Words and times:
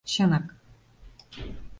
—Чынак. 0.11 0.45